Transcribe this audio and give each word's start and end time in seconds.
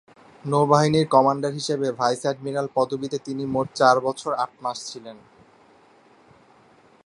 নৌবাহিনীর 0.45 1.05
কমান্ডার 1.07 1.51
হিসেবে 1.53 1.87
vice 1.91 2.21
admiral 2.25 2.67
পদবীতে 2.75 3.17
তিনি 3.25 3.43
মোট 3.45 3.67
চার 3.75 3.95
বছর 4.07 4.31
আট 4.43 4.53
মাস 4.63 4.77
ছিলেন। 4.89 5.17